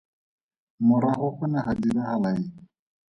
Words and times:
Morago 0.87 1.27
go 1.37 1.45
ne 1.51 1.59
ga 1.65 1.71
diragala 1.81 2.29
eng? 2.35 2.49